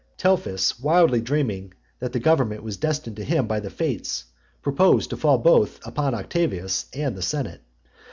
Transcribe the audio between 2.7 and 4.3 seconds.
destined to him by the fates,